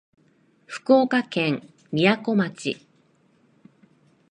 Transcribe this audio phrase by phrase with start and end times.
[0.65, 2.87] 福岡県みやこ町